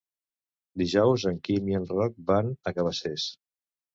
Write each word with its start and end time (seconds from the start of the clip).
Dijous 0.81 1.25
en 1.33 1.37
Quim 1.47 1.69
i 1.73 1.77
en 1.81 1.85
Roc 1.91 2.17
van 2.31 2.51
a 2.51 2.73
Cabacés. 2.79 3.27